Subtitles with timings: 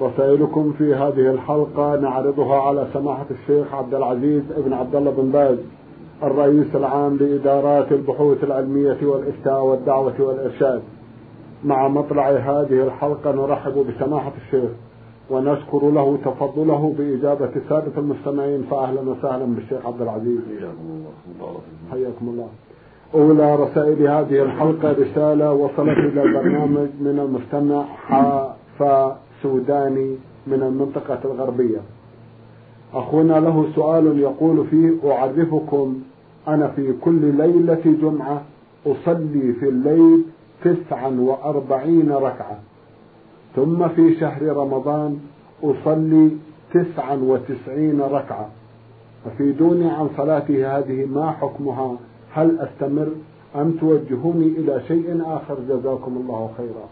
[0.00, 5.58] رسائلكم في هذه الحلقة نعرضها على سماحة الشيخ عبد العزيز ابن عبد الله بن باز
[6.22, 10.82] الرئيس العام لإدارات البحوث العلمية والإفتاء والدعوة والإرشاد.
[11.64, 14.70] مع مطلع هذه الحلقة نرحب بسماحة الشيخ
[15.30, 20.40] ونشكر له تفضله بإجابة سادة المستمعين فأهلا وسهلا بالشيخ عبد العزيز.
[21.92, 22.48] حياكم الله.
[23.14, 30.16] أولى رسائل هذه الحلقة رسالة وصلت إلى البرنامج من المستمع حافا سوداني
[30.46, 31.80] من المنطقة الغربية.
[32.94, 36.00] أخونا له سؤال يقول فيه أعرفكم
[36.48, 38.42] أنا في كل ليلة جمعة
[38.86, 40.22] أصلي في الليل
[40.64, 42.58] تسعا وأربعين ركعة
[43.56, 45.18] ثم في شهر رمضان
[45.62, 46.30] أصلي
[46.74, 48.48] تسعا وتسعين ركعة.
[49.26, 51.96] أفيدوني عن صلاتي هذه ما حكمها؟
[52.32, 53.08] هل أستمر
[53.56, 56.86] أم توجهوني إلى شيء آخر؟ جزاكم الله خيرا.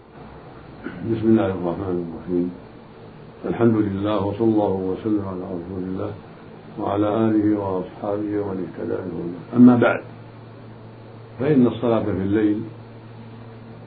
[0.82, 2.50] بسم الله الرحمن الرحيم.
[3.44, 6.12] الحمد لله وصلى الله وسلم على رسول الله
[6.78, 8.96] وعلى آله وأصحابه ومن اهتدى
[9.56, 10.00] أما بعد
[11.40, 12.62] فإن الصلاة في الليل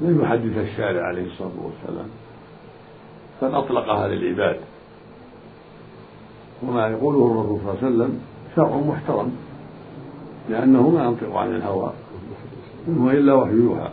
[0.02, 2.08] لم يحدث الشارع عليه الصلاة والسلام
[3.42, 4.60] بل أطلقها للعباد
[6.64, 8.20] وما يقوله الرسول صلى الله عليه وسلم
[8.56, 9.32] شرع محترم
[10.50, 11.92] لأنه ما ينطق عن الهوى
[12.88, 13.90] إن إلا وحي يوحى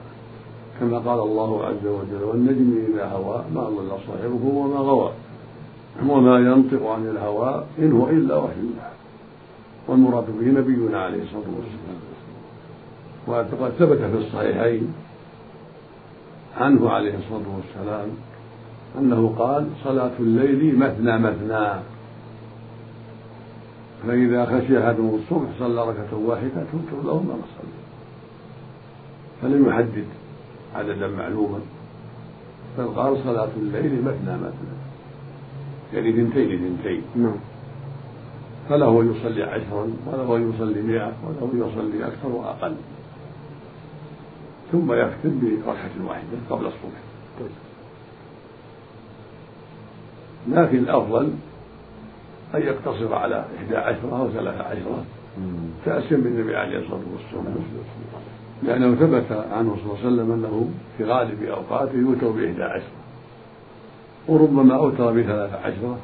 [0.83, 5.13] كما قال الله عز وجل والنجم إذا هوى ما ضل صاحبه وما غوى
[6.09, 8.93] وما ينطق عن الهوى إن هو إلا وحي يوحى.
[9.89, 12.01] والمراد به نبينا عليه الصلاة والسلام.
[13.27, 14.95] وقد ثبت في الصحيحين
[16.57, 18.09] عنه عليه الصلاة والسلام
[18.99, 21.69] أنه قال صلاة الليل مثنى مثنى
[24.07, 27.83] فإذا خشي أحدهم الصبح صلى ركعة واحدة تنكر له ما صلى.
[29.43, 30.22] فلم يحدد.
[30.75, 31.59] عددا معلوما.
[32.79, 34.77] بل قال صلاة الليل مثنى مثنى
[35.95, 37.37] يعني ثنتين ثنتين نعم.
[38.69, 42.75] فله يصلي عشرا وله يصلي مئة وله يصلي أكثر وأقل.
[44.73, 47.01] ثم يختم بركعة واحدة قبل الصبح.
[47.41, 47.49] طيب.
[50.49, 51.31] لكن الأفضل
[52.55, 55.05] أن يقتصر على إحدى عشرة أو ثلاثة عشرة.
[55.85, 57.57] تأسيا بالنبي عليه الصلاة والسلام.
[58.63, 60.69] لأنه ثبت عنه صلى الله عليه وسلم أنه
[60.99, 63.03] في غالب أوقاته يوتر بإحدى عشرة.
[64.29, 65.99] وربما أوتر بثلاثة عشرة.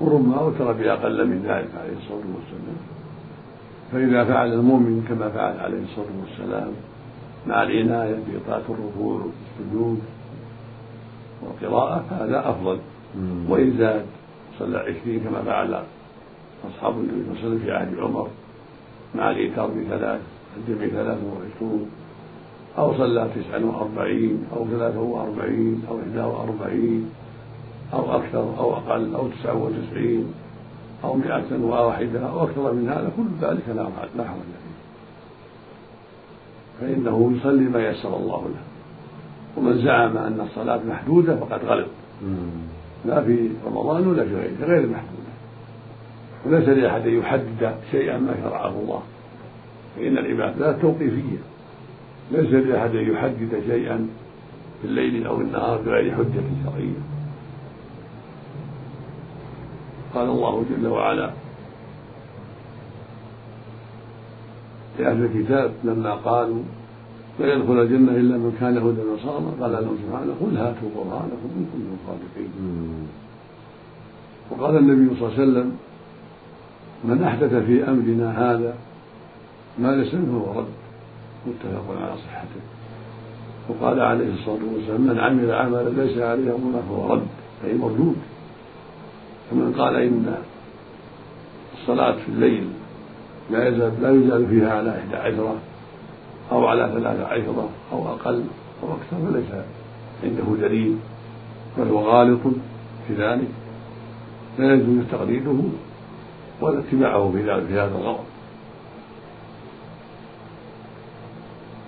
[0.00, 2.76] وربما أوتر بأقل من ذلك عليه الصلاة والسلام.
[3.92, 6.72] فإذا فعل المؤمن كما فعل عليه الصلاة والسلام
[7.46, 10.00] مع العناية بإطاعة الركوع والسجود
[11.42, 12.78] والقراءة فهذا أفضل.
[13.48, 14.06] وإن زاد
[14.58, 15.82] صلى عشرين كما فعل
[16.70, 18.28] أصحاب النبي صلى الله عليه وسلم في عهد عمر
[19.14, 20.20] مع الإيتار بثلاث.
[20.56, 21.90] الجمع ثلاث وعشرون
[22.78, 27.10] أو صلى تسعا وأربعين أو ثلاثة وأربعين أو إحدى وأربعين
[27.92, 30.32] أو أكثر أو أقل أو تسعة وتسعين
[31.04, 34.76] أو مئة وواحدة أو أكثر من هذا كل ذلك لا لا حرج فيه.
[36.80, 38.62] فإنه يصلي ما يسر الله له.
[39.56, 41.86] ومن زعم أن الصلاة محدودة فقد غلط.
[43.04, 45.30] لا في رمضان ولا في غيره غير محدودة.
[46.46, 49.02] وليس لأحد أن يحدد شيئا ما شرعه الله.
[49.96, 51.38] فإن العبادات توقيفية.
[52.32, 54.08] ليس لأحد أن يحدد شيئا
[54.82, 57.00] في الليل أو النهار بغير حجة شرعية.
[60.14, 61.30] قال الله جل وعلا
[64.98, 66.62] لأهل الكتاب لما قالوا
[67.40, 71.66] لا يدخل الجنة إلا من كان هدى نصارى قال لهم سبحانه قل هاتوا برهانكم إن
[71.72, 72.50] كنتم صادقين.
[74.50, 75.76] وقال النبي صلى الله عليه وسلم
[77.04, 78.74] من أحدث في أمرنا هذا
[79.78, 80.66] ما ليس منه رد
[81.46, 82.60] متفق على صحته
[83.68, 87.26] وقال عليه الصلاة والسلام من عمل عملا ليس عليه أمرنا فهو رد
[87.64, 88.16] أي مردود.
[89.50, 90.34] فمن قال إن
[91.80, 92.68] الصلاة في الليل
[93.50, 95.56] لا يزال لا يزال فيها على إحدى عشرة
[96.52, 98.44] أو على ثلاثة عشرة أو أقل
[98.82, 99.64] أو أكثر فليس
[100.24, 100.96] عنده دليل.
[101.78, 102.40] بل هو غالط
[103.08, 103.48] في ذلك.
[104.58, 105.56] لا يجوز تقليده
[106.60, 108.29] ولا اتباعه في هذا الغلط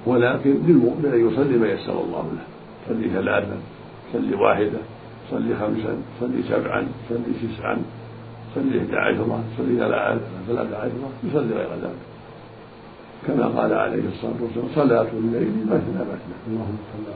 [0.07, 2.45] ولكن للمؤمن أن يصلي ما يسر الله له.
[2.89, 3.57] صلي ثلاثا
[4.13, 4.79] صلي واحدة
[5.31, 7.83] صلي خمسا صلي سبعا صلي تسعا
[8.51, 9.77] يصلي إحدى عشرة يصلي
[10.49, 12.03] ثلاثة عشرة يصلي غير ذلك.
[13.27, 16.37] كما قال عليه الصلاة والسلام صلاة الليل مثنى مثنى.
[16.49, 17.13] اللهم صل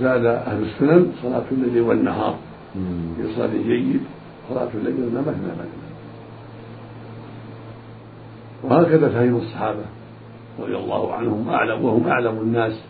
[0.00, 2.36] زاد أهل السنن صلاة الليل والنهار.
[3.18, 4.00] يصلي جيد
[4.48, 5.88] صلاة الليل مثنى مثنى.
[8.64, 9.84] وهكذا فهم الصحابة.
[10.60, 12.80] رضي الله عنهم أعلم وهم أعلم الناس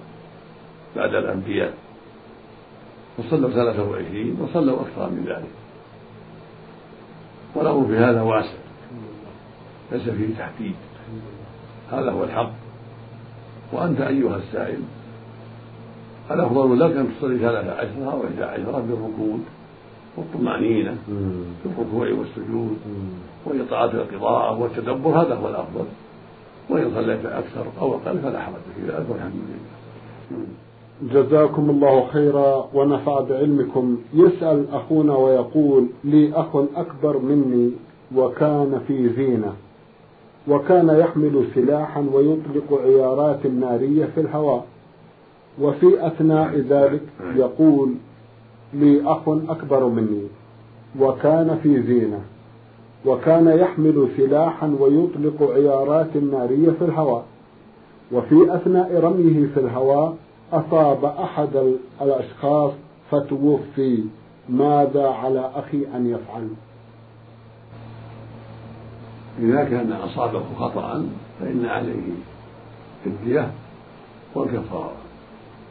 [0.96, 1.74] بعد الأنبياء.
[3.18, 5.50] وصلوا ثلاثة وعشرين وصلوا أكثر من ذلك.
[7.54, 8.58] والأمر في هذا واسع.
[9.92, 10.74] ليس فيه تحديد
[11.92, 12.52] هذا هو الحق.
[13.72, 14.80] وأنت أيها السائل
[16.30, 19.44] الأفضل لك أن تصلي ثلاثة عشرة أو إحدى عشرة بالركود
[20.16, 20.96] والطمأنينة
[21.62, 22.78] في الركوع والسجود
[23.44, 25.84] وإطاعة القراءة والتدبر هذا هو الأفضل.
[26.70, 29.58] وإن صليت أكثر أو أقل فلا حرج في ذلك والحمد لله
[31.02, 33.98] جزاكم الله خيرا ونفع بعلمكم.
[34.14, 37.70] يسأل أخونا ويقول لي أخ أكبر مني
[38.16, 39.52] وكان في زينة
[40.48, 44.66] وكان يحمل سلاحا ويطلق عيارات نارية في الهواء
[45.60, 47.02] وفي أثناء ذلك
[47.36, 47.94] يقول
[48.74, 50.22] لي أخ أكبر مني
[51.00, 52.20] وكان في زينة.
[53.06, 57.24] وكان يحمل سلاحا ويطلق عيارات نارية في الهواء.
[58.12, 60.16] وفي أثناء رميه في الهواء
[60.52, 62.72] أصاب أحد الأشخاص
[63.10, 64.04] فتوفي
[64.48, 66.48] ماذا على أخي أن يفعل؟
[69.38, 71.06] إذا كان أصابه خطأ
[71.40, 72.12] فإن عليه
[73.06, 73.50] الدية
[74.34, 74.92] والكفارة.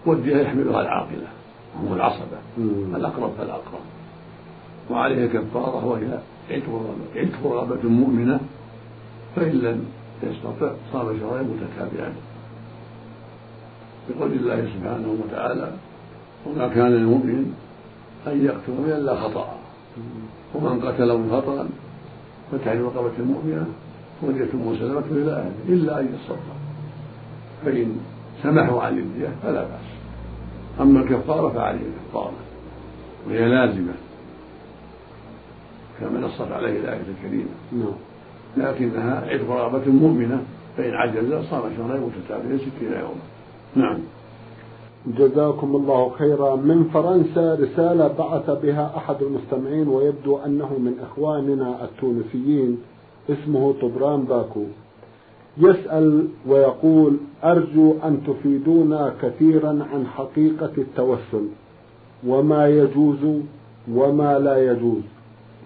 [0.06, 1.27] والدية يحملها العاقلة
[1.75, 2.38] وهو العصبة
[2.95, 3.81] الأقرب فالأقرب.
[4.91, 6.19] وعليه كفارة وهي
[6.51, 8.39] عتق رغبة مؤمنة
[9.35, 9.85] فإن لم
[10.23, 12.15] يستطع صام شهرين متتابعين.
[14.09, 15.71] بقول الله سبحانه وتعالى
[16.45, 17.53] وما كان للمؤمن
[18.27, 19.47] أن يقتل من إلا خطأ.
[20.55, 21.67] ومن قتله خطأ
[22.51, 23.65] فتحرير رقبة مؤمنة
[24.23, 26.57] ودية مسلمة إلى أهله إلا أن يصدق
[27.65, 27.97] فإن
[28.43, 29.88] سمحوا عن الدية فلا بأس.
[30.79, 32.33] أما الكفارة فعليه الكفارة
[33.27, 33.93] وهي لازمة.
[35.99, 37.49] كما نصت عليه الآية الكريمة.
[37.71, 37.94] نعم.
[38.57, 40.41] لكنها عتق رغبة مؤمنة
[40.77, 43.25] فإن عجز صام شهرين متتابعين ستين يوما.
[43.75, 43.99] نعم.
[45.07, 46.55] جزاكم الله خيرا.
[46.55, 52.77] من فرنسا رسالة بعث بها أحد المستمعين ويبدو أنه من إخواننا التونسيين
[53.29, 54.63] اسمه طبران باكو.
[55.57, 61.47] يسأل ويقول أرجو أن تفيدونا كثيرا عن حقيقة التوسل.
[62.27, 63.41] وما يجوز
[63.93, 65.03] وما لا يجوز.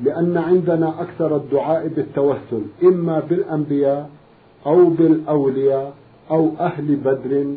[0.03, 4.09] لأن عندنا أكثر الدعاء بالتوسل إما بالأنبياء
[4.65, 5.93] أو بالأولياء
[6.31, 7.55] أو أهل بدر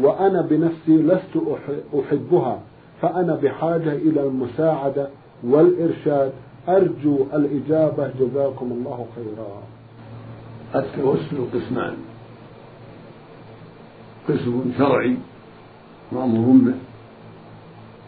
[0.00, 1.36] وأنا بنفسي لست
[2.00, 2.60] أحبها
[3.02, 5.08] فأنا بحاجة إلى المساعدة
[5.44, 6.32] والإرشاد.
[6.68, 8.10] أرجو الإجابة.
[8.20, 9.62] جزاكم الله خيرا.
[10.74, 11.96] التوسل قسمان.
[14.28, 15.16] قسم شرعي
[16.12, 16.74] مأمور به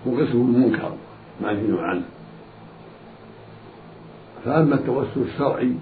[0.06, 0.92] وقسم منكر
[1.40, 2.17] منهي عنه.
[4.44, 5.72] فأما التوسل الشرعي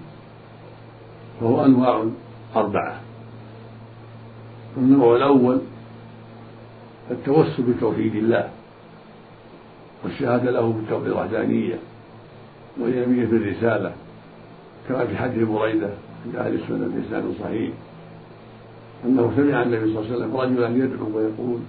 [1.41, 2.05] فهو أنواع
[2.55, 3.01] أربعة.
[4.77, 5.59] النوع الأول
[7.11, 8.49] التوسل بتوحيد الله
[10.03, 11.79] والشهادة له بالتوحيد الوحدانية
[12.81, 13.93] واليمين بالرسالة
[14.89, 15.89] كما في حديث بريدة
[16.25, 17.73] عند أهل السنة بإسناد صحيح.
[19.05, 21.59] أنه سمع النبي صلى الله عليه وسلم رجلا يدعو ويقول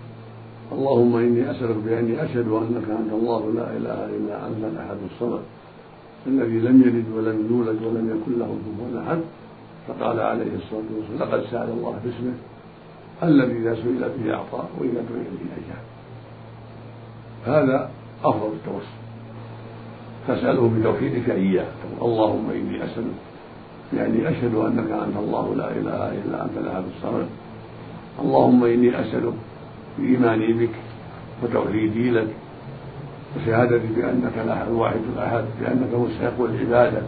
[0.73, 5.41] اللهم إني أسألك بأني أشهد أنك أنت الله لا إله إلا أنت الأحد الصمد.
[6.29, 9.21] الذي لم يلد ولم يولد ولم يكن له كفوا أحد
[9.89, 12.35] فقال عليه الصلاة والسلام لقد سأل الله باسمه
[13.23, 15.85] الذي إذا سئل به أعطى وإذا دعي به أجاب
[17.47, 17.91] هذا
[18.25, 18.99] أفضل التوسل.
[20.29, 21.67] تسأله بتوحيدك إياه.
[22.03, 23.19] اللهم إني أسألك
[23.97, 27.27] يعني أشهد أنك أنت الله لا إله إلا أنت الأحد الصمد
[28.21, 29.35] اللهم إني أسألك
[29.99, 30.75] بإيماني بك
[31.43, 32.29] وتوحيدي لك
[33.49, 34.33] وشهادتي بأنك
[34.69, 37.03] الواحد الأحد بأنك مستحق العبادة.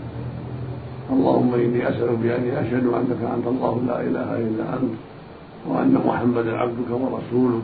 [1.12, 4.94] اللهم إني أسألك بأني أشهد أنك أنت الله لا إله إلا أنت
[5.68, 7.62] وأن محمدا عبدك ورسولك.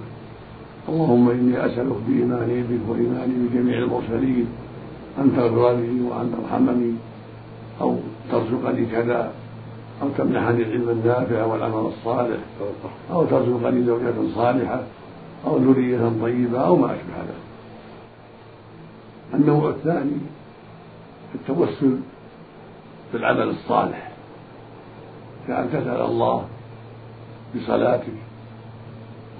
[0.88, 4.46] اللهم إني أسألك بإيماني بك وإيماني بجميع المرسلين
[5.18, 6.94] أن تغفر لي وأن ترحمني
[7.80, 7.96] أو
[8.32, 9.30] ترزقني كذا
[10.02, 12.40] أو تمنحني العلم النافع والعمل الصالح
[13.12, 14.80] أو ترزقني زوجة صالحة
[15.46, 17.35] أو ذرية طيبة أو ما أشبه ذلك.
[19.36, 20.18] النوع الثاني
[21.34, 21.98] التوسل
[23.12, 24.12] بالعمل الصالح.
[25.48, 26.48] كأن تسأل الله
[27.56, 28.16] بصلاتك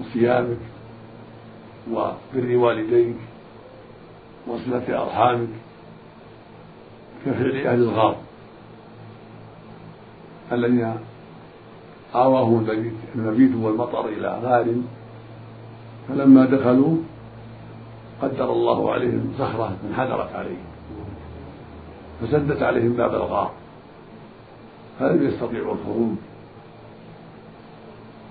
[0.01, 0.57] وصيامك
[1.91, 3.15] وبر والديك
[4.47, 5.47] وصلة أرحامك
[7.25, 8.15] كفعل أهل الغار
[10.51, 10.95] الذين
[12.15, 12.67] آواهم
[13.15, 14.67] المبيت والمطر إلى غار.
[16.07, 16.97] فلما دخلوا
[18.21, 20.65] قدر الله عليهم صخرة انحدرت عليهم
[22.21, 23.51] فسدت عليهم باب الغار
[24.99, 26.15] فلم يستطيعوا الخروج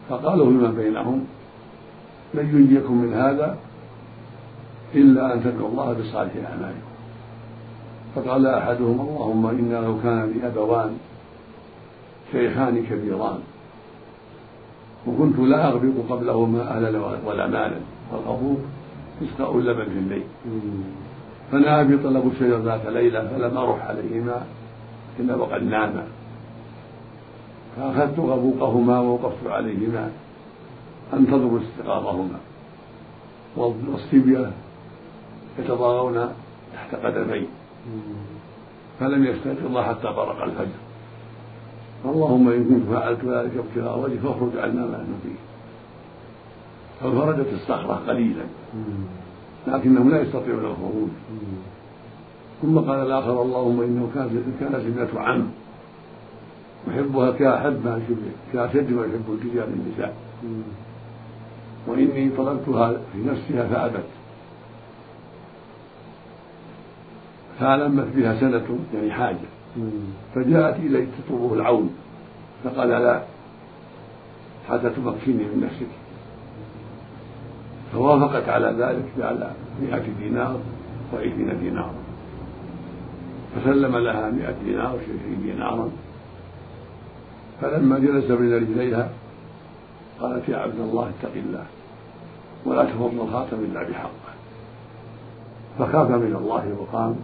[0.09, 1.25] فقالوا فيما بينهم
[2.35, 3.59] لن ينجيكم من هذا
[4.95, 6.87] إلا أن تدعوا الله بصالح أعمالكم
[8.15, 10.99] فقال أحدهم اللهم إنا لو كان لي أبوان
[12.33, 13.39] شيخان كبيران
[15.07, 17.81] وكنت لا أغبط قبلهما أهلا ولا مالا
[18.13, 18.59] والغبوط
[19.23, 20.25] إسقاء اللبن في الليل
[21.53, 24.47] فنهى بي طلب الشجر ذات ليلة فلم أروح عليهما
[25.21, 26.07] إلا وقد ناما
[27.77, 30.11] فأخذت غبوقهما ووقفت عليهما
[31.15, 32.39] أنتظر استيقاظهما
[33.57, 34.51] والصبية
[35.59, 36.29] يتضاغون
[36.75, 37.47] تحت قدمي.
[39.01, 40.81] فلم يستيقظا حتى برق الفجر.
[42.05, 45.46] اللهم إن كنت فعلت ذلك ابتغاء وجهك فاخرج عنا ما نحن فيه
[47.01, 48.45] فانفرجت الصخرة قليلا.
[49.67, 51.09] لكنهم لا يستطيعون الخروج.
[52.63, 54.11] ثم قال الآخر اللهم إنه
[54.61, 55.47] كانت ابنة عم.
[56.89, 58.03] أحبها كأحب
[58.53, 60.17] كأشد ما يحب الرجال النساء.
[61.87, 64.05] وإني طلبتها في نفسها فأبت.
[67.61, 69.49] فألمت بها سنة يعني حاجة.
[70.35, 71.91] فجاءت إليه تطلبه العون.
[72.65, 73.23] فقال لا
[74.69, 76.06] حتى تمكني من نفسك.
[77.93, 79.51] فوافقت على ذلك على
[79.83, 80.57] مئة دينار
[81.15, 81.95] وعشرين دينارا.
[83.57, 85.91] فسلم لها مئة دينار وعشرين دينارا.
[87.61, 89.11] فلما جلس بين رجليها
[90.21, 91.65] قالت يا عبد الله اتق الله
[92.67, 94.27] ولا تفض الخاتم إلا بحقه.
[95.79, 97.17] فخاف من الله وقام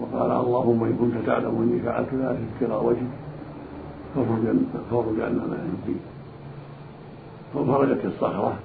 [0.00, 3.14] وقال اللهم إن كنت تعلم أني فعلت ذلك ابتغاء وجهك
[4.90, 5.96] فافرج عنا ما نحن
[7.54, 8.58] فانفرجت الصخرة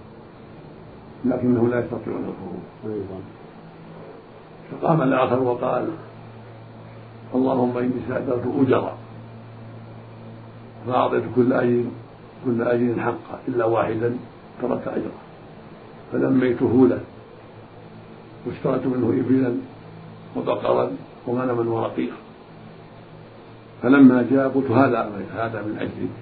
[1.26, 3.00] لكنه لا يستطيعون الخروج
[4.72, 5.90] فقام الآخر وقال
[7.36, 8.98] اللهم إني استاجرت أجرا
[10.88, 11.84] فأعطيت كل أجر
[12.46, 14.18] كل أجر حقه إلا واحدا
[14.62, 15.20] ترك أجره.
[16.12, 17.00] فلميته له
[18.48, 19.56] واشتريت منه إبلا
[20.36, 20.92] وبقرا
[21.28, 22.18] وغنما ورقيقا.
[23.82, 26.16] فلما جاء قلت هذا هذا من اجلك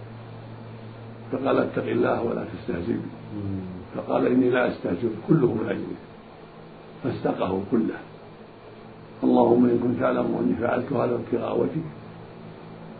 [1.32, 3.00] فقال اتق الله ولا تستهزئ بي.
[3.98, 5.98] فقال إني لا استهزئ كله من اجلك
[7.04, 7.96] فاستقه كله.
[9.24, 11.89] اللهم إن كنت تعلم أني فعلت هذا ابتغاء وجهك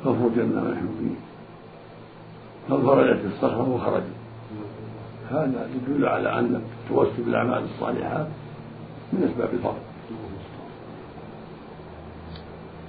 [0.04, 1.18] فافرج ما نحن فيه.
[2.70, 4.18] فانفرجت الصخرة وخرجت.
[5.32, 8.28] هذا يدل على أن التوسل بالأعمال الصالحات
[9.14, 9.88] من أسباب الفضل.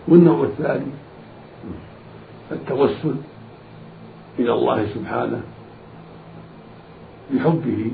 [0.09, 0.93] والنوع الثاني
[2.53, 3.15] التوسل
[4.39, 5.43] إلى الله سبحانه
[7.33, 7.91] بحبه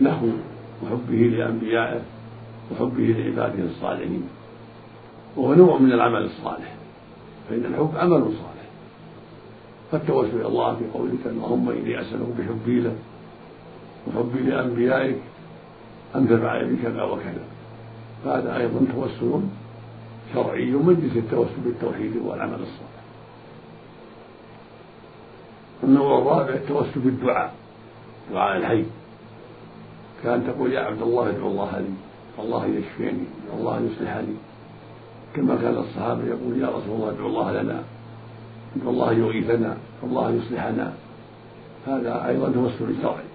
[0.00, 0.32] له
[0.82, 2.00] وحبه لأنبيائه
[2.72, 4.28] وحبه لعباده الصالحين
[5.36, 6.74] وهو نوع من العمل الصالح
[7.48, 8.50] فإن الحب عمل صالح.
[9.92, 12.96] فالتوسل إلى الله في قولك اللهم إني أسألك بحبي لك
[14.08, 15.18] وحبي لأنبيائك
[16.14, 17.44] أن تفعل بي كذا وكذا.
[18.24, 19.40] فهذا أيضا توسل
[20.34, 22.99] شرعي مجلس التوسل بالتوحيد والعمل الصالح.
[25.84, 27.54] النوع الرابع التوسل بالدعاء
[28.32, 28.84] دعاء الحي
[30.24, 31.94] كان تقول يا عبد الله ادعو الله لي
[32.38, 33.24] الله يشفيني
[33.58, 34.34] الله يصلح لي.
[35.36, 37.82] كما كان الصحابة يقول يا رسول الله ادعو الله لنا
[38.76, 40.92] ادعو الله يغيثنا الله يصلحنا
[41.86, 43.30] هذا أيضا توسل شرعي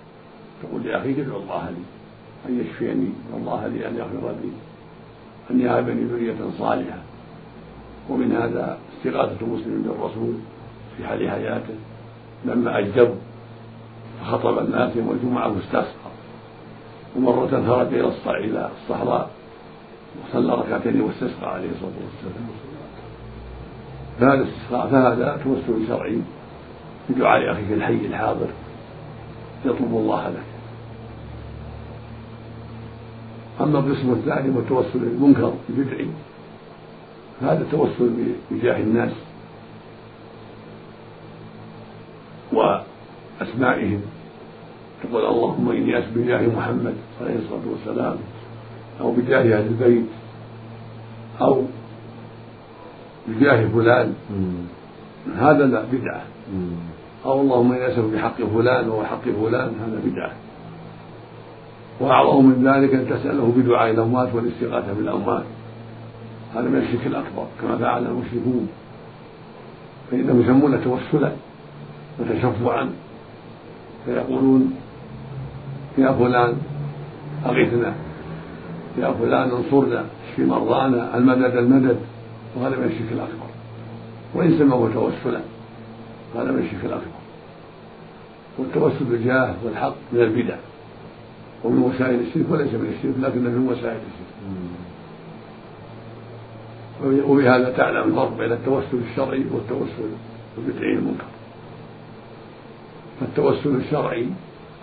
[0.63, 1.83] تقول لاخيك ادعو الله لي
[2.49, 4.51] أن يشفيني الله لي أن يغفر لي
[5.51, 6.99] أن يهبني ذرية صالحة.
[8.09, 10.33] ومن هذا استغاثة مسلم بالرسول
[10.97, 11.75] في حال حياته.
[12.45, 13.15] لما أجدبوا
[14.21, 16.11] فخطب الناس يوم الجمعة واستسقى
[17.15, 19.29] ومرة خرج إلى إلى الصحراء
[20.23, 22.47] وصلى ركعتين واستسقى عليه الصلاة والسلام.
[24.19, 26.19] فهذا استسقاء فهذا توسل شرعي
[27.09, 28.47] بدعاء أخيك الحي الحاضر.
[29.65, 30.43] يطلب الله لك.
[33.61, 36.07] أما القسم الثاني هو التوسل المنكر البدعي
[37.41, 38.09] فهذا التوسل
[38.51, 39.11] بجاه الناس.
[43.55, 44.01] وأسمائهم
[45.03, 48.15] تقول اللهم إني أسأل بجاه محمد عليه الصلاة والسلام
[49.01, 50.05] أو بجاه أهل البيت
[51.41, 51.63] أو
[53.27, 54.13] بجاه فلان.
[55.37, 56.21] هذا لا بدعة.
[57.25, 60.31] أو اللهم إني أسأل بحق فلان وهو حق فلان هذا بدعة.
[61.99, 65.43] وأعظم من ذلك أن تسأله بدعاء الأموات والاستغاثة بالأموات.
[66.55, 68.67] هذا من الشرك الأكبر كما فعل المشركون.
[70.11, 71.31] فإنهم يسمون توسلا
[72.19, 72.89] وتشفعا.
[74.05, 74.73] فيقولون
[75.97, 76.53] يا فلان
[77.45, 77.93] أغثنا.
[78.97, 80.05] يا فلان انصرنا.
[80.29, 81.17] اشف مرضانا.
[81.17, 81.97] المدد المدد.
[82.55, 83.49] وهذا من الشرك الأكبر.
[84.33, 85.39] وإن سموه توسلا
[86.35, 87.15] هذا من الشرك الأكبر.
[88.57, 90.55] والتوسل بالجاه والحق من البدع
[91.63, 94.35] ومن وسائل الشرك وليس من الشرك لكنه من وسائل الشرك.
[97.27, 100.09] وبهذا تعلم الفرق بين التوسل الشرعي والتوسل
[100.57, 101.34] البدعي المنكر.
[103.19, 104.27] فالتوسل الشرعي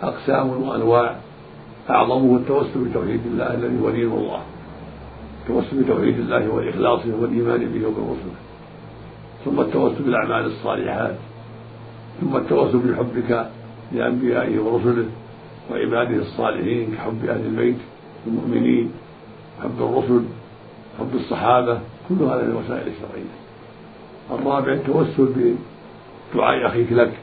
[0.01, 1.15] أقسام وأنواع.
[1.89, 4.41] أعظمه التوسل بتوحيد الله الذي دين الله.
[5.41, 8.35] التوسل بتوحيد الله والإخلاص والإيمان به وبرسله.
[9.45, 11.15] ثم التوسل بالأعمال الصالحات.
[12.21, 13.49] ثم التوسل بحبك
[13.91, 15.05] لأنبيائه ورسله
[15.71, 17.77] وعباده الصالحين كحب أهل البيت
[18.27, 18.91] المؤمنين
[19.63, 20.23] حب الرسل
[20.99, 21.79] حب الصحابة.
[22.09, 23.33] كل هذا من الوسائل الشرعية.
[24.31, 25.55] الرابع التوسل
[26.33, 27.22] بدعاء أخيك لك.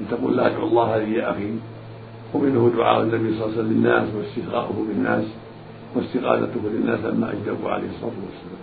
[0.00, 1.50] أن تقول لا أدعو الله لي يا أخي.
[2.34, 5.24] ومنه دعاء النبي صلى الله عليه وسلم للناس واستسقاؤه بالناس
[5.94, 8.62] واستغاثته للناس لما أجابوا عليه الصلاة والسلام.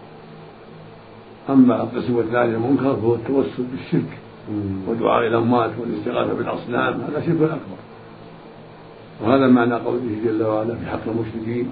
[1.50, 4.18] أما القسم الثاني المنكر فهو التوسل بالشرك
[4.88, 7.80] ودعاء الأموات والاستغاثة بالأصنام هذا شرك أكبر.
[9.24, 11.68] وهذا معنى قوله جل وعلا في حق المشركين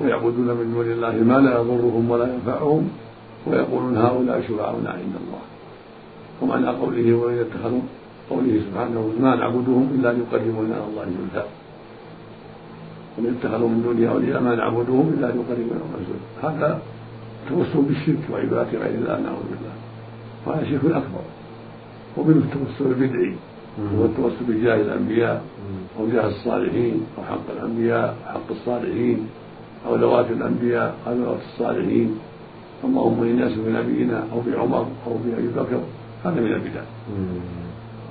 [0.00, 2.88] ويعبدون من دون الله ما لا يضرهم ولا ينفعهم
[3.46, 5.42] ويقولون هؤلاء شفعاؤنا عند الله.
[6.42, 7.80] ومعنى قوله وإذا اتخذوا
[8.30, 11.44] قوله سبحانه ما نعبدهم إلا ليقربونا إلى الله زلفى.
[13.18, 16.46] ومن اتخذوا من دونه أولياء ما نعبدهم إلا ليقربونا إلى الله زلفى.
[16.46, 16.80] هذا
[17.48, 19.74] توسل بالشرك وعبادة غير الله نعوذ بالله.
[20.46, 21.24] وهذا شرك أكبر.
[22.16, 23.34] ومنه التوسل البدعي
[23.98, 25.42] هو التوسل بجاه الأنبياء
[26.00, 29.18] أو جاه الصالحين أو حق الأنبياء وحق الصالحين
[29.86, 32.18] أو ذوات الأنبياء أو ذوات الصالحين.
[32.84, 35.80] اللهم إني أسأل بنبينا أو بعمر أو بأبي بكر
[36.24, 36.84] هذا من البدع.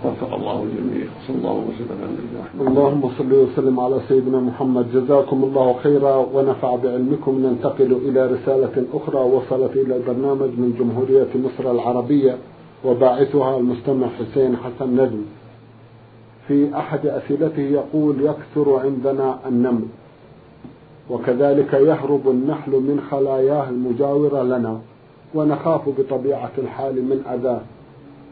[0.05, 4.85] وفق الله الجميع صلى الله وسلم على نبينا اللهم صل وسلم على سيدنا محمد.
[4.93, 6.15] جزاكم الله خيرا.
[6.33, 7.33] ونفع بعلمكم.
[7.45, 9.19] ننتقل إلى رسالة أخرى.
[9.19, 12.37] وصلت إلى البرنامج من جمهورية مصر العربية.
[12.85, 15.21] وباعثها المستمع حسين حسن نجم
[16.47, 19.85] في أحد أسئلته يقول يكثر عندنا النمل
[21.09, 24.79] وكذلك يهرب النحل من خلاياه المجاورة لنا.
[25.35, 27.61] ونخاف بطبيعة الحال من أذاه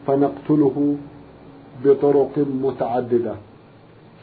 [0.06, 0.96] فنقتله
[1.84, 3.34] بطرق متعددة.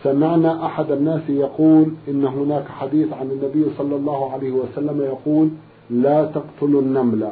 [0.04, 5.50] سمعنا أحد الناس يقول إن هناك حديث عن النبي صلى الله عليه وسلم يقول
[5.90, 7.32] لا تقتلوا النمل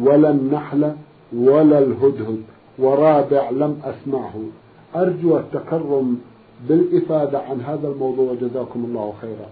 [0.00, 0.92] ولا النحل
[1.36, 2.42] ولا الهدهد
[2.78, 4.34] ورابع لم أسمعه.
[4.96, 6.18] أرجو التكرم
[6.68, 8.34] بالإفادة عن هذا الموضوع.
[8.34, 9.48] جزاكم الله خيرا.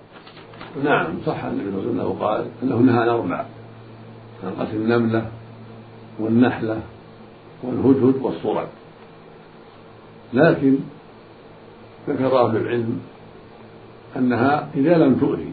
[0.85, 3.45] نعم صح النبي صلى الله عليه وسلم قال إنه نهى عن أربع
[4.45, 5.27] عن قتل النملة
[6.21, 6.81] والنحلة
[7.63, 8.69] والهدهد والصرد
[10.33, 10.79] لكن
[12.09, 13.01] ذكر أهل العلم
[14.17, 15.53] أنها إذا لم تؤذي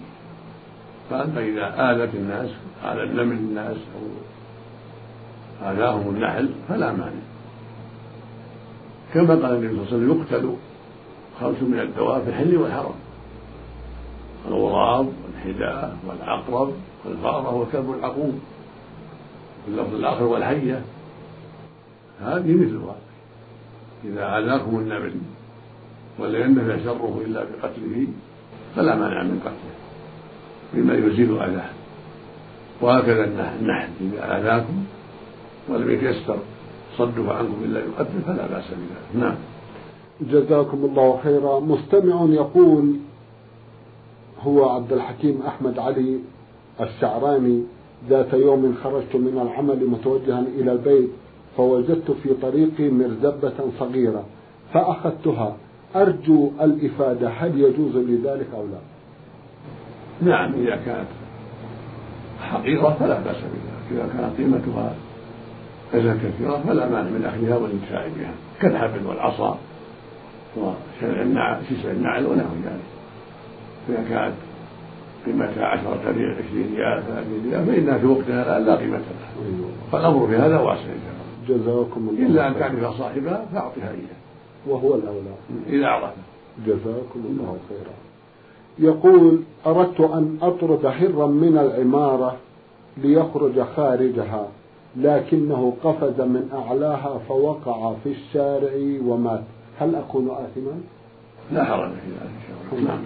[1.10, 2.50] فاما إذا آذت الناس
[2.84, 4.08] اذى النمل الناس أو
[5.72, 7.22] آذاهم النحل فلا مانع.
[9.14, 10.56] كما قال النبي صلى الله عليه وسلم يقتل
[11.42, 12.96] خمس من الدواب في الحل والحرم.
[14.48, 16.74] الغراب والحداء والعقرب
[17.06, 18.40] والفأرة والكلب العقوم
[19.68, 20.82] اللفظ الآخر والحية.
[22.22, 22.96] هذه مثلها.
[24.06, 25.14] إذا عاداكم النمل
[26.20, 28.08] ولا يندفع شره إلا بقتله
[28.76, 29.76] فلا مانع من قتله
[30.74, 31.70] بما يزيل أذاه.
[32.82, 34.84] وهكذا النحل إذا آذاكم
[35.70, 36.38] ولم يتيسر
[36.98, 39.24] صده عنكم إلا بقتله فلا بأس بذلك.
[39.24, 39.36] نعم.
[40.22, 41.60] جزاكم الله خيرا.
[41.60, 42.96] مستمع يقول
[44.42, 46.20] هو عبد الحكيم أحمد علي
[46.82, 47.64] الشعراني
[48.10, 51.10] ذات يوم خرجت من العمل متوجها إلى البيت
[51.60, 54.24] فوجدت في طريقي مرزبة صغيرة
[54.74, 55.56] فأخذتها.
[55.96, 57.30] أرجو الإفادة.
[57.30, 58.80] هل يجوز لي ذلك أو لا؟
[60.22, 61.08] نعم إذا كانت
[62.42, 64.96] حقيرة فلا بأس بها إذا كانت قيمتها
[65.92, 69.58] كذا كثيرة فلا مانع من أخذها والانتفاع بها كالحبل والعصا
[70.58, 72.90] وشسع النعل ونحو ذلك.
[73.90, 74.36] إذا كانت
[75.26, 79.32] قيمتها عشرة ريال عشرين ريال ثلاثين ريال فإنها في وقتها الآن لا قيمة لها.
[79.92, 81.29] فالأمر في هذا واسع إن شاء الله.
[81.50, 84.20] جزاكم الله إلا أن تعرف صاحبها فأعطها إياه.
[84.68, 85.36] وهو الأولى.
[85.68, 86.16] إذا عرفت
[86.66, 87.94] جزاكم الله خيرا.
[88.80, 92.36] يقول أردت أن أطرد هرا من العمارة
[92.98, 94.48] ليخرج خارجها
[94.98, 99.44] لكنه قفز من أعلاها فوقع في الشارع ومات.
[99.80, 100.82] هل أكون آثما؟
[101.52, 102.92] لا حرج في ذلك إن شاء الله.
[102.92, 103.04] نعم.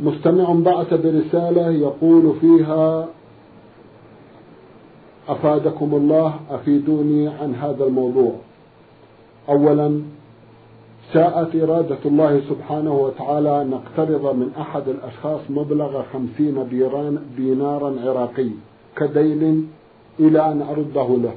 [0.00, 3.08] مستمع بعث برسالة يقول فيها
[5.28, 8.32] أفادكم الله أفيدوني عن هذا الموضوع.
[9.48, 10.02] أولا
[11.12, 16.68] شاءت إرادة الله سبحانه وتعالى أن نقترض من أحد الأشخاص مبلغ خمسين
[17.36, 18.48] دينارا عراقي
[18.96, 19.70] كدين
[20.20, 21.32] إلى أن أرده له.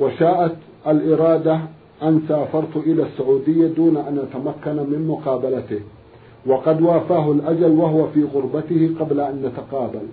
[0.00, 0.56] وشاءت
[0.86, 1.60] الإرادة
[2.02, 5.80] أن سافرت إلى السعودية دون أن أتمكن من مقابلته.
[6.46, 10.06] وقد وافاه الأجل وهو في غربته قبل أن نتقابل.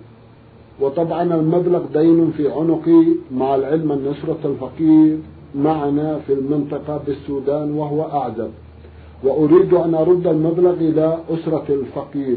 [0.80, 3.04] وطبعا المبلغ دين في عنقي
[3.34, 5.18] مع العلم أن نصرة الفقير
[5.54, 8.50] معنا في المنطقة بالسودان وهو أعزب
[9.24, 12.36] وأريد أن أرد المبلغ إلى أسرة الفقير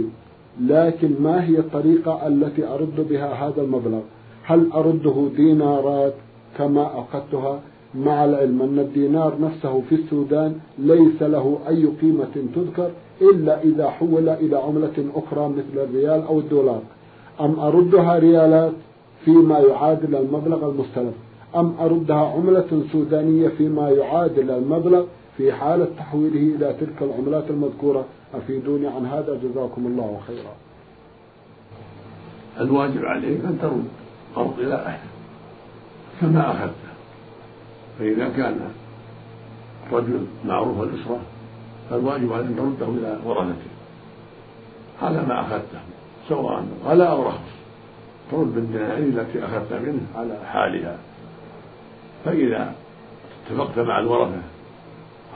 [0.62, 4.00] لكن ما هي الطريقة التي أرد بها هذا المبلغ؟
[4.44, 6.14] هل أرده دينارات
[6.58, 7.60] كما أخذتها
[7.96, 12.90] مع العلم أن الدينار نفسه في السودان ليس له أي قيمة تذكر
[13.22, 16.82] إلا إذا حول إلى عملة أخرى مثل الريال أو الدولار؟
[17.40, 18.74] أم أردها ريالات
[19.26, 21.14] فيما يعادل المبلغ المستلف
[21.56, 25.06] أم أردها عملة سودانية فيما يعادل المبلغ
[25.38, 30.54] في حالة تحويله إلى تلك العملات المذكورة؟ أفيدوني عن هذا جزاكم الله خيرا.
[32.60, 33.84] الواجب عليك أن ترد
[34.36, 35.10] قرض إلى أهله
[36.22, 36.92] كما أخذته
[38.00, 38.60] فإذا كان
[39.92, 41.20] رجل معروف الأسرة
[41.90, 43.72] فالواجب عليه أن ترده إلى ورثته.
[45.02, 45.95] على ما أخذته.
[46.30, 47.56] سواء غلا أو رخص
[48.32, 50.98] ترد بالدنانير التي أخذت منه على حالها.
[52.26, 52.76] فإذا
[53.48, 54.42] اتفقت مع الورثة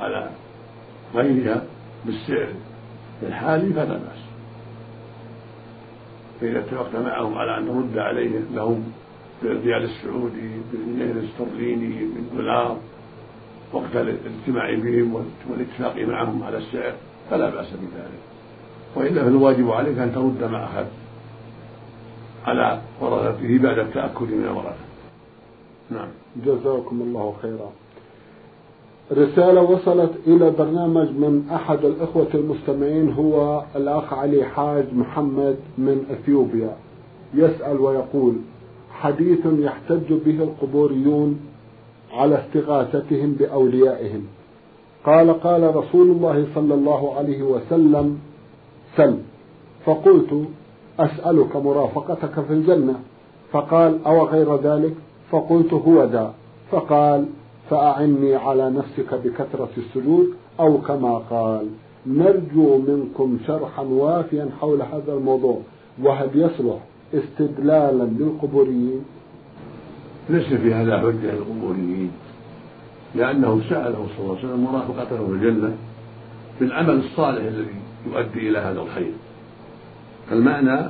[0.02, 0.30] على
[1.15, 1.63] غيرها
[2.06, 2.47] بالسعر
[3.23, 4.23] الحالي فلا بأس.
[6.41, 8.91] فإذا اتفقت معهم على أن ترد عليه لهم
[9.43, 12.78] بالريال السعودي بالجنيه الاسترليني بالدولار
[13.73, 16.93] وقت الاجتماع بهم والاتفاق معهم على السعر
[17.30, 18.19] فلا بأس بذلك.
[18.95, 20.91] وإلا فالواجب عليك أن ترد ما أخذت
[22.45, 24.89] على ورثته بعد التأكد من الورثة
[25.91, 26.08] نعم.
[26.45, 27.71] جزاكم الله خيرا.
[29.12, 36.75] رسالة وصلت إلى برنامج من أحد الإخوة المستمعين هو الأخ علي حاج محمد من أثيوبيا.
[37.34, 38.36] يسأل ويقول
[38.91, 41.39] حديث يحتج به القبوريون
[42.13, 44.28] على استغاثتهم بأوليائهم.
[45.06, 48.19] قال قال رسول الله صلى الله عليه وسلم
[48.97, 49.17] سل.
[49.86, 50.47] فقلت
[50.99, 52.99] أسألك مرافقتك في الجنة.
[53.52, 54.93] فقال أو غير ذلك؟
[55.32, 56.34] فقلت هو ذا.
[56.71, 57.25] فقال
[57.69, 60.28] فأعني على نفسك بكثرة السجود
[60.60, 61.67] أو كما قال.
[62.08, 65.58] نرجو منكم شرحا وافيا حول هذا الموضوع.
[66.04, 66.78] وهل يصلح
[67.13, 69.02] استدلالا للقبوريين؟
[70.30, 72.12] ليس في هذا حجة للقبوريين.
[73.15, 75.75] لأنه سأله صلى الله عليه وسلم مرافقته في الجنة
[76.60, 77.75] بالعمل الصالح الذي
[78.07, 79.12] يؤدي إلى هذا الخير.
[80.29, 80.89] فالمعنى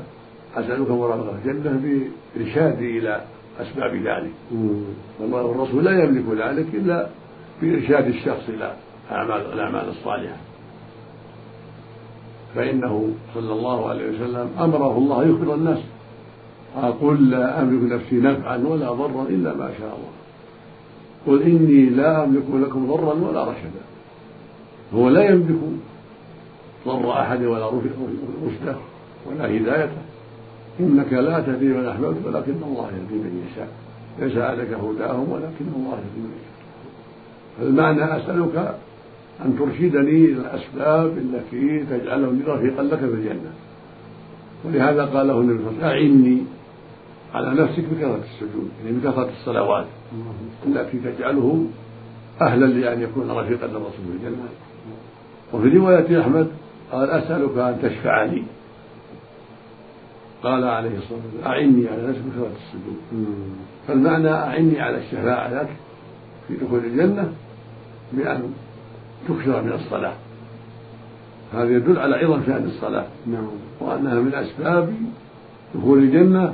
[0.56, 2.02] أسألك مرافقة الجنة
[2.36, 3.22] بإرشادي إلى
[3.60, 4.32] أسباب ذلك.
[5.20, 7.08] والله والرسول لا يملك ذلك إلا
[7.62, 8.74] بإرشاد الشخص إلى
[9.12, 10.38] أعمال الأعمال الصالحة.
[12.56, 15.80] فإنه صلى الله عليه وسلم أمره الله يخبر الناس.
[17.02, 20.14] قل لا أملك نفسي نفعا ولا ضرا إلا ما شاء الله.
[21.28, 23.84] قل إني لا أملك لكم ضرا ولا رشدا.
[24.94, 25.60] هو لا يملك
[26.88, 28.76] ضر أحد ولا رشده
[29.26, 30.02] ولا هدايته
[30.80, 33.68] إنك لا تهدي من أحببت ولكن الله يهدي من يشاء.
[34.20, 36.60] ليس عليك هداهم ولكن الله يهدي من يشاء.
[37.60, 38.76] فالمعنى أسألك
[39.46, 43.52] أن ترشدني إلى الأسباب التي تجعلني رفيقا لك في الجنة.
[44.66, 46.42] ولهذا قال له النبي صلى الله عليه وسلم أعني
[47.34, 48.70] على نفسك بكثرة السجود.
[48.86, 49.86] يعني بكثرة الصلوات
[50.68, 51.66] التي تجعله
[52.42, 54.50] أهلا لأن يكون رفيقا للرسول في الجنة.
[55.54, 56.48] وفي رواية أحمد
[56.92, 58.44] قال أسألك أن تشفع لي
[60.44, 63.26] قال عليه الصلاة والسلام أعني على نفسك بكثرة السجود.
[63.88, 65.70] فالمعنى أعني على الشفاعة لك
[66.48, 67.34] في دخول الجنة
[68.14, 68.54] بأن
[69.28, 70.14] تكثر من الصلاة.
[71.54, 73.06] هذا يدل على عظم شأن الصلاة.
[73.28, 73.48] نعم.
[73.80, 74.94] وأنها من أسباب
[75.76, 76.54] دخول الجنة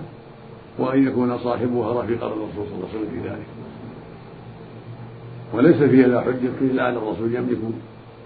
[0.80, 3.48] وأن يكون صاحبها رفيقا للرسول صلى الله عليه وسلم في ذلك.
[5.54, 7.60] وليس فيها لا حجة فيه لأن الرسول يملك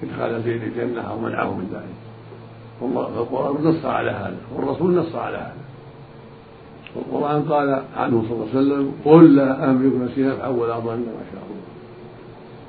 [0.03, 1.95] إدخال زيد الجنة أو منعه من ذلك.
[2.81, 5.53] والله القرآن نص على هذا والرسول نص على هذا.
[6.95, 11.23] والقرآن قال عنه صلى الله عليه وسلم قل لا أملك نفسي نفعا ولا ضرا ما
[11.31, 11.59] شاء الله.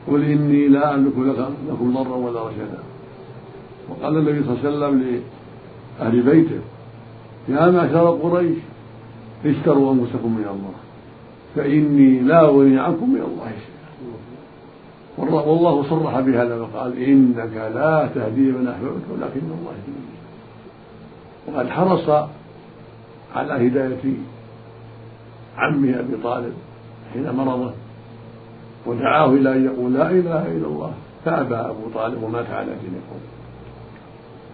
[0.09, 1.13] قل إني لا أملك
[1.69, 2.79] لكم ضرا ولا رشدا.
[3.89, 5.23] وقال النبي صلى الله عليه وسلم
[6.01, 6.61] لأهل بيته
[7.49, 8.59] يا معشر قريش
[9.47, 10.75] اشتروا أنفسكم من الله
[11.57, 13.70] فإني لا أغني عنكم من الله شيئا.
[15.29, 20.01] والله صرح بهذا وقال إنك لا تهدي من أحببت ولكن الله يهدي
[21.47, 22.29] وقد حرص
[23.35, 24.15] على هداية
[25.57, 26.53] عمه أبي طالب
[27.13, 27.73] حين مرضه
[28.87, 30.93] ودعاه إلى أن يقول لا إله إلا الله.
[31.25, 33.21] فأبى أبو طالب ومات على دين القوم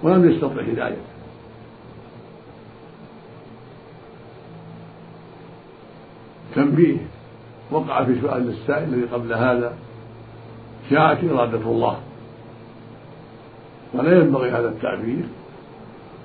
[0.02, 1.00] ولم يستطع هدايته
[6.54, 6.96] تنبيه
[7.70, 9.74] وقع في سؤال السائل الذي قبل هذا.
[10.90, 11.96] شاءت إرادة الله.
[13.94, 15.24] ولا ينبغي هذا التعبير.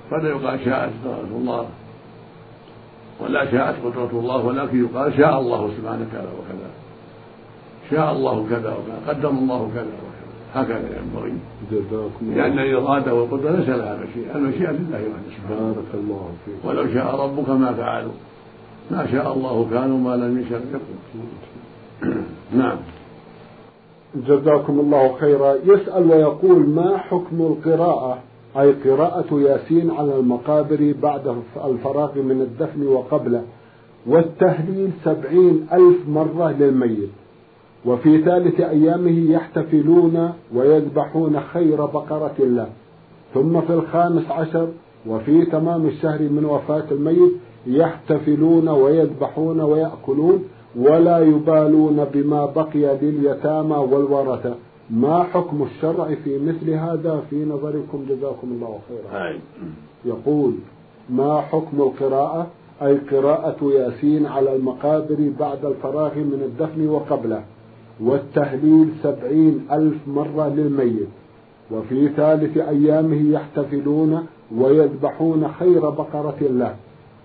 [0.09, 1.65] فلا يقال شاءت إرادة الله.
[3.19, 6.69] ولا شاءت قدرة الله ولكن يقال شاء الله سبحانه كذا وكذا.
[7.91, 10.61] شاء الله كذا وكذا قدر الله كذا وكذا.
[10.61, 11.33] هكذا ينبغي.
[12.21, 14.35] لأن الإرادة والقدرة ليس لها مشيئة.
[14.35, 16.55] المشيئة لله وحده سبحانه بارك الله فيك.
[16.65, 18.11] ولو شاء ربك ما فعلوا.
[18.91, 21.27] ما شاء الله كانوا ما لم يشاء يكون
[22.61, 22.77] نعم.
[24.15, 25.55] جزاكم الله خيرا.
[25.65, 28.17] يسأل ويقول ما حكم القراءة؟
[28.57, 33.43] أي قراءة ياسين على المقابر بعد الفراغ من الدفن وقبله.
[34.07, 37.09] والتهليل سبعين ألف مرة للميت.
[37.85, 42.67] وفي ثالث أيامه يحتفلون ويذبحون خير بقرة له.
[43.33, 44.67] ثم في الخامس عشر
[45.07, 47.31] وفي تمام الشهر من وفاة الميت
[47.67, 50.43] يحتفلون ويذبحون ويأكلون.
[50.75, 54.55] ولا يبالون بما بقي لليتامى والورثة.
[54.89, 59.33] ما حكم الشرع في مثل هذا؟ في نظركم جزاكم الله خيرا.
[60.05, 60.53] يقول
[61.09, 62.47] ما حكم القراءة؟
[62.81, 67.43] أي قراءة ياسين على المقابر بعد الفراغ من الدفن وقبله.
[67.99, 71.07] والتهليل سبعين ألف مرة للميت.
[71.71, 74.25] وفي ثالث أيامه يحتفلون
[74.57, 76.75] ويذبحون خير بقرة له.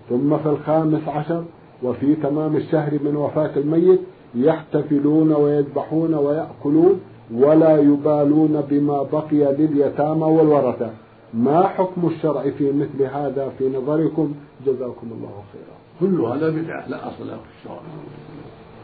[0.09, 1.43] ثم في الخامس عشر
[1.83, 3.99] وفي تمام الشهر من وفاة الميت
[4.35, 7.01] يحتفلون ويذبحون ويأكلون
[7.33, 10.89] ولا يبالون بما بقي لليتامى والورثة.
[11.33, 14.33] ما حكم الشرع في مثل هذا في نظركم؟
[14.65, 15.77] جزاكم الله خيرا.
[15.99, 17.79] كل هذا بدعة لا أصل له في الشرع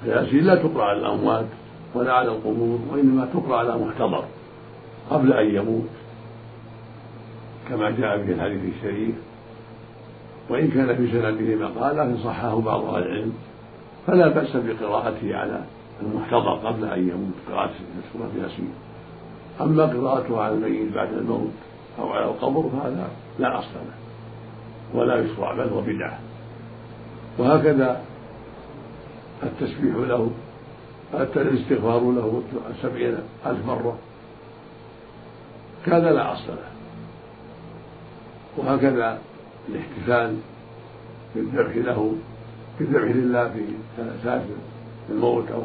[0.05, 1.45] الياسين لا تقرأ على الأموات
[1.95, 4.23] ولا على القبور وإنما تقرأ على محتضر
[5.09, 5.89] قبل أن يموت
[7.69, 9.15] كما جاء في الحديث الشريف.
[10.49, 13.33] وإن كان في سنده مقال لكن صححه بعض أهل العلم
[14.07, 15.63] فلا بأس بقراءته على
[16.01, 17.71] المحتضر قبل أن يموت قراءة
[18.13, 18.73] سورة ياسين
[19.61, 21.51] أما قراءته على الميت بعد الموت
[21.99, 24.03] أو على القبر فهذا لا أصل له
[24.99, 26.19] ولا يشرع بل هو بدعة.
[27.37, 28.01] وهكذا
[29.43, 30.31] التسبيح له
[31.13, 32.43] الاستغفار له
[32.81, 33.97] سبعين ألف مرة
[35.85, 36.73] كذا لا أصل له.
[38.57, 39.19] وهكذا
[39.69, 40.37] الاحتفال
[41.35, 42.15] بالذبح له
[42.79, 43.61] بالذبح لله في
[44.23, 44.43] ساعة
[45.09, 45.61] الموت أو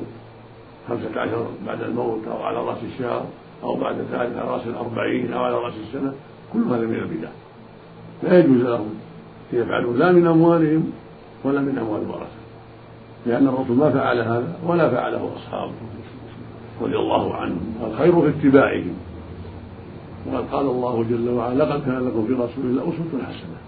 [0.88, 3.26] خمسة عشر بعد الموت أو على رأس الشهر
[3.62, 6.12] أو بعد ذلك على رأس الأربعين أو على رأس السنة
[6.52, 7.28] كل هذا من البدع.
[8.22, 8.94] لا يجوز لهم
[9.52, 10.92] أن يفعلوا لا من أموالهم
[11.44, 12.38] ولا من أموال الورثة
[13.26, 15.72] لأن الرسول ما فعل هذا ولا فعله أصحابه
[16.82, 18.94] رضي الله عنهم الخير في اتباعهم.
[20.26, 23.58] وقد قال الله جل وعلا لقد كان لكم في رسول الله أسوة حسنة.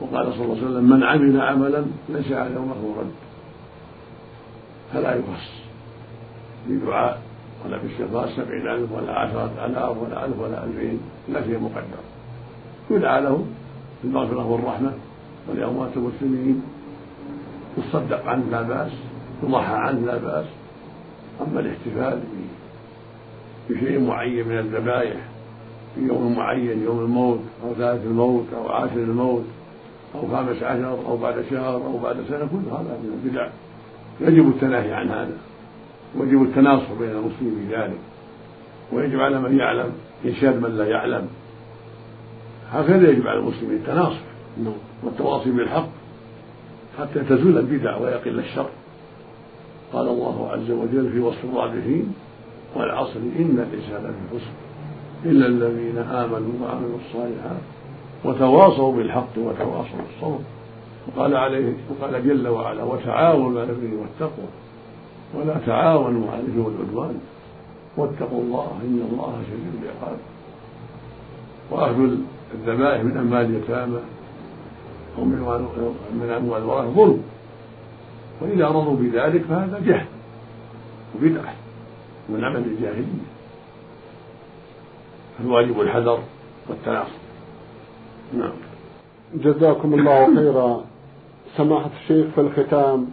[0.00, 3.12] وقال صلى الله عليه وسلم من عمل عملا ليس على يومه رد.
[4.92, 5.48] فلا يخص
[6.68, 7.22] بدعاء
[7.64, 12.02] ولا بالشفاء سبعين ألف ولا عشرة آلاف ولا ألف ولا ألفين لا شيء مقدر.
[12.90, 13.46] يدعى له
[14.02, 14.92] بالمغفرة والرحمة
[15.48, 16.62] ولأموات المسلمين.
[17.78, 18.92] يصدق عنه لا بأس
[19.42, 20.46] يضحى عنه لا بأس.
[21.40, 22.20] أما الاحتفال
[23.70, 25.20] بشيء معين من الذبائح
[25.94, 29.44] في يوم معين يوم الموت أو ثالث الموت أو عاشر الموت
[30.14, 33.48] أو خامس عشر أو بعد شهر أو بعد سنة كل هذا من البدع.
[34.20, 35.36] يجب التناهي عن هذا
[36.16, 37.98] ويجب التناصح بين المسلمين في ذلك
[38.92, 39.92] ويجب على من يعلم
[40.26, 41.28] إرشاد من لا يعلم.
[42.72, 44.20] هكذا يجب على المسلمين التناصح
[44.64, 44.74] نعم.
[45.02, 45.88] والتواصي بالحق
[46.98, 48.68] حتى تزول البدع ويقل الشر.
[49.92, 52.14] قال الله عز وجل في وصف الرابحين
[52.76, 54.52] والعصر إن الإنسان في خسر
[55.24, 57.60] إلا الذين آمنوا وعملوا الصالحات
[58.24, 60.38] وتواصوا بالحق وتواصوا بالصبر.
[61.06, 64.48] وقال عليه وقال جل وعلا وتعاونوا على البر والتقوى.
[65.34, 67.20] ولا تعاونوا على الإثم والعدوان.
[67.96, 70.18] واتقوا الله إن الله شديد العقاب.
[71.70, 72.16] واخذ
[72.54, 74.00] الذبائح من اموال اليتامى
[75.18, 77.22] أو من اموال الورثه ظلم
[78.40, 80.06] وإذا رضوا بذلك فهذا جهل
[81.14, 81.54] وبدعة
[82.28, 83.24] من عمل الجاهلية.
[85.38, 86.18] فالواجب الحذر
[86.68, 87.17] والتناصر.
[88.32, 88.52] نعم.
[89.34, 90.84] جزاكم الله خيرا.
[91.56, 93.06] سماحة الشيخ في الختام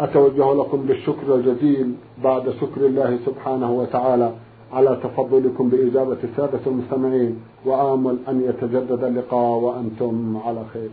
[0.00, 1.92] أتوجه لكم بالشكر الجزيل
[2.24, 4.32] بعد شكر الله سبحانه وتعالى
[4.72, 10.90] على تفضلكم بإجابة السادة المستمعين وآمل أن يتجدد اللقاء وأنتم على خير.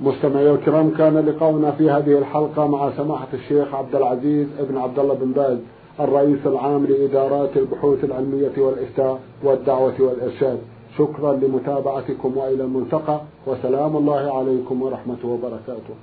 [0.00, 5.14] مستمعي الكرام كان لقاؤنا في هذه الحلقة مع سماحة الشيخ عبد العزيز ابن عبد الله
[5.14, 5.58] بن باز
[6.00, 10.58] الرئيس العام لإدارات البحوث العلمية والإفتاء والدعوة والإرشاد.
[10.98, 15.94] شكرا لمتابعتكم وإلى الملتقى وسلام الله عليكم ورحمة وبركاته.